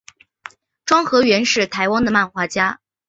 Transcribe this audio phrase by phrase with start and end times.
[0.83, 2.79] 庄河源是台湾的漫画家。